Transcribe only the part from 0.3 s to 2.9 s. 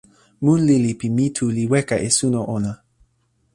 mun lili pi mi tu li weka e suno ona.